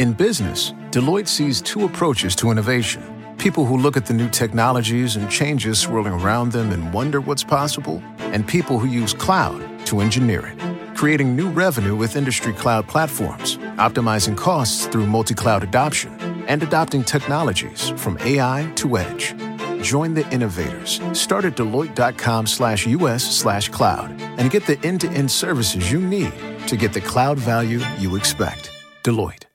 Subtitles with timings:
[0.00, 3.02] In business, Deloitte sees two approaches to innovation
[3.36, 7.44] people who look at the new technologies and changes swirling around them and wonder what's
[7.44, 12.88] possible, and people who use cloud to engineer it, creating new revenue with industry cloud
[12.88, 16.12] platforms, optimizing costs through multi cloud adoption,
[16.48, 19.34] and adopting technologies from AI to edge.
[19.82, 20.98] Join the innovators.
[21.12, 26.00] Start at Deloitte.com slash US slash cloud and get the end to end services you
[26.00, 26.32] need
[26.68, 28.70] to get the cloud value you expect.
[29.04, 29.49] Deloitte.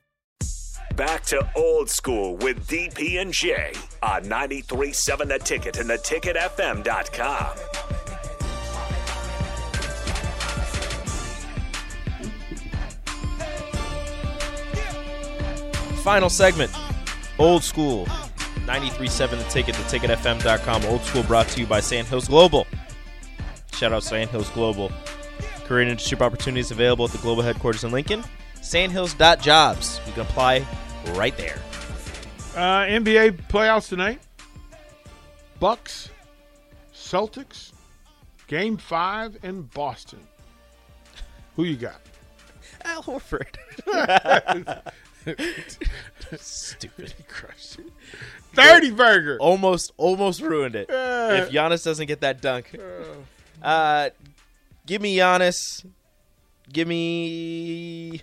[0.96, 7.58] Back to old school with DP and J on 93.7 The Ticket and theticketfm.com.
[15.98, 16.72] Final segment,
[17.40, 18.06] old school.
[18.66, 20.86] 93.7 The Ticket, theticketfm.com.
[20.86, 22.66] Old school brought to you by Sandhills Global.
[23.74, 24.92] Shout out Sandhills Global.
[25.66, 28.24] Career and internship opportunities available at the global headquarters in Lincoln.
[28.62, 30.00] Sandhills.jobs.
[30.08, 30.66] You can apply
[31.14, 31.60] right there.
[32.56, 34.22] Uh, NBA playoffs tonight.
[35.60, 36.10] Bucks,
[36.94, 37.72] Celtics,
[38.48, 40.20] Game Five in Boston.
[41.56, 42.02] Who you got?
[42.84, 43.56] Al Horford.
[46.38, 47.14] Stupid.
[47.28, 47.92] Crushed it.
[48.54, 49.38] Thirty burger.
[49.40, 50.90] Almost, almost ruined it.
[50.90, 52.76] Uh, if Giannis doesn't get that dunk.
[53.62, 54.10] Uh,
[54.86, 55.86] give me Giannis.
[56.72, 58.22] Give me.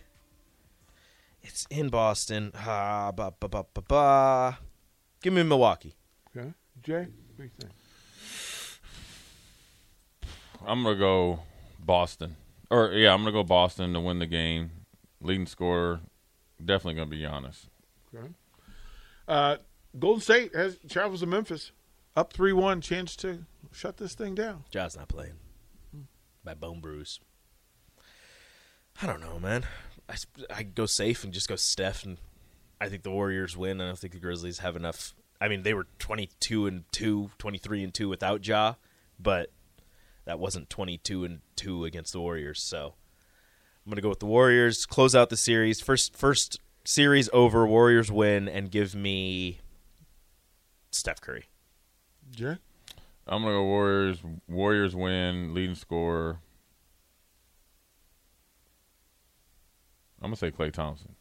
[1.52, 2.50] It's in Boston.
[2.54, 4.58] Ah, ba, ba, ba, ba, ba.
[5.22, 5.94] Give me Milwaukee.
[6.34, 6.54] Okay.
[6.82, 7.72] Jay, what do you think?
[10.66, 11.40] I'm gonna go
[11.78, 12.36] Boston.
[12.70, 14.70] Or yeah, I'm gonna go Boston to win the game.
[15.20, 16.00] Leading scorer,
[16.58, 17.66] definitely gonna be Giannis.
[18.14, 18.28] Okay.
[19.28, 19.56] Uh,
[19.98, 21.72] Golden State has travels to Memphis,
[22.16, 24.64] up three one, chance to shut this thing down.
[24.70, 25.34] Ja's not playing.
[26.42, 27.20] By bone bruise.
[29.02, 29.64] I don't know, man.
[30.08, 30.14] I,
[30.50, 32.18] I go safe and just go Steph, and
[32.80, 33.80] I think the Warriors win.
[33.80, 35.14] I don't think the Grizzlies have enough.
[35.40, 38.74] I mean, they were 22 and 2, 23 and 2 without Ja,
[39.18, 39.50] but
[40.24, 42.62] that wasn't 22 and 2 against the Warriors.
[42.62, 42.94] So
[43.84, 45.80] I'm going to go with the Warriors, close out the series.
[45.80, 49.60] First first series over, Warriors win, and give me
[50.90, 51.46] Steph Curry.
[52.30, 52.56] Jay,
[53.26, 54.18] I'm gonna go Warriors.
[54.48, 55.54] Warriors win.
[55.54, 56.38] Leading scorer.
[60.22, 61.14] I'm gonna say Klay Thompson.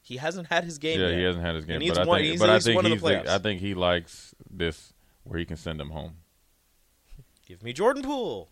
[0.00, 1.18] He hasn't had his game yeah, yet.
[1.18, 2.86] he hasn't had his He game, needs but I think, he's but I think one
[2.86, 3.24] of the he's.
[3.24, 4.92] the- I think he likes this
[5.24, 6.14] where he can send them home.
[7.46, 8.48] Give me Jordan Poole.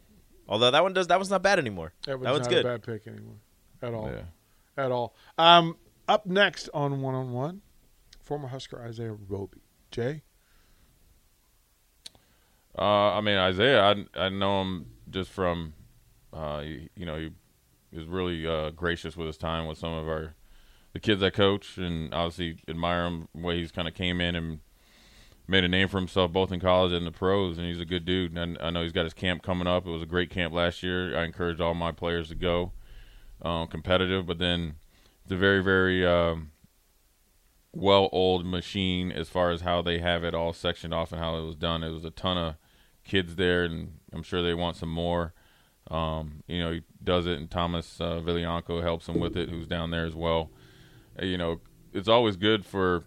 [0.48, 1.92] Although that one does that one's not bad anymore.
[2.06, 2.66] that, was that one's not good.
[2.66, 3.36] a bad pick anymore,
[3.80, 4.10] at all.
[4.10, 4.84] Yeah.
[4.84, 5.14] At all.
[5.38, 5.76] Um,
[6.08, 7.62] up next on one on one,
[8.20, 9.58] former Husker Isaiah Roby.
[9.92, 10.22] Jay,
[12.76, 15.74] Uh, I mean Isaiah, I I know him just from,
[16.32, 17.30] uh, you, you know, he
[17.94, 20.34] is really uh, gracious with his time with some of our
[20.92, 24.36] the kids I coach, and obviously admire him the way he's kind of came in
[24.36, 24.60] and
[25.48, 28.04] made a name for himself both in college and the pros, and he's a good
[28.04, 28.36] dude.
[28.36, 29.86] And I know he's got his camp coming up.
[29.86, 31.18] It was a great camp last year.
[31.18, 32.72] I encourage all my players to go,
[33.42, 34.76] um, competitive, but then
[35.30, 36.52] a very very um,
[37.72, 41.36] well old machine as far as how they have it all sectioned off and how
[41.36, 41.82] it was done.
[41.82, 42.54] It was a ton of
[43.04, 45.34] kids there, and I'm sure they want some more.
[45.90, 49.66] Um, you know, he does it, and Thomas uh, Villianco helps him with it, who's
[49.66, 50.50] down there as well.
[51.20, 51.60] Uh, you know,
[51.92, 53.04] it's always good for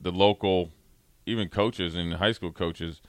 [0.00, 0.72] the local,
[1.24, 3.00] even coaches and high school coaches,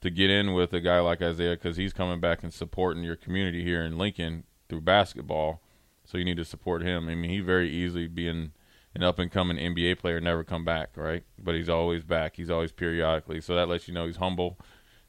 [0.00, 3.14] to get in with a guy like Isaiah because he's coming back and supporting your
[3.14, 5.62] community here in Lincoln through basketball.
[6.04, 7.08] So you need to support him.
[7.08, 8.52] I mean, he very easily being
[8.94, 11.22] an up and coming NBA player never come back, right?
[11.38, 12.36] But he's always back.
[12.36, 13.40] He's always periodically.
[13.40, 14.58] So that lets you know he's humble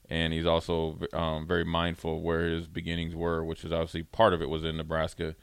[0.09, 4.33] and he's also um, very mindful of where his beginnings were, which is obviously part
[4.33, 5.35] of it was in Nebraska,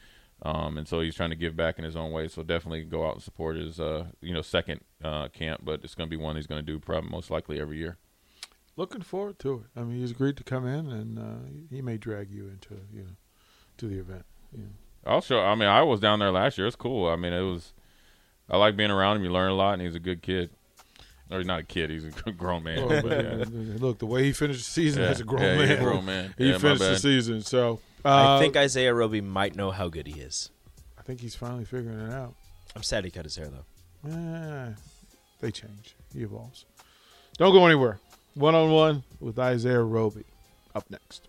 [0.43, 2.27] um, and so he's trying to give back in his own way.
[2.29, 5.95] So definitely go out and support his, uh, you know, second uh, camp, but it's
[5.95, 7.99] going to be one he's going to do probably most likely every year.
[8.77, 9.81] looking forward to it.
[9.81, 13.03] I mean, he's agreed to come in, and uh, he may drag you into you
[13.03, 13.17] know
[13.79, 14.25] to the event.
[14.53, 14.71] You know.
[15.07, 16.67] Also, I mean, I was down there last year.
[16.67, 17.09] It's cool.
[17.09, 17.73] I mean, it was.
[18.49, 19.25] I like being around him.
[19.25, 20.51] You learn a lot, and he's a good kid.
[21.31, 21.91] Or he's not a kid.
[21.91, 22.87] He's a grown man.
[22.87, 23.45] Well, but, yeah.
[23.79, 25.09] Look, the way he finished the season Yeah.
[25.11, 26.35] as a grown Yeah, man, he's grown man.
[26.37, 27.43] he Yeah, finished the season.
[27.43, 30.51] So uh, I think Isaiah Roby might know how good he is.
[30.99, 32.35] I think he's finally figuring it out.
[32.75, 34.11] I'm sad he cut his hair though.
[34.11, 34.73] Eh,
[35.41, 35.95] they change.
[36.15, 36.65] He evolves.
[37.39, 37.99] Don't go anywhere.
[38.35, 40.25] One on one with Isaiah Roby.
[40.75, 41.27] Up next.